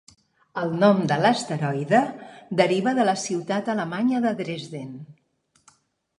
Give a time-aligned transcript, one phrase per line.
[0.59, 1.99] El nom de l'asteroide
[2.63, 4.91] deriva de la ciutat alemanya de Dresden.